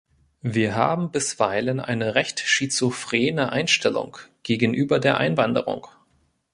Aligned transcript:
Wir 0.41 0.75
haben 0.75 1.11
bisweilen 1.11 1.79
eine 1.79 2.15
recht 2.15 2.39
schizophrene 2.39 3.51
Einstellung 3.51 4.17
gegenüber 4.41 4.97
der 4.97 5.17
Einwanderung. 5.17 5.85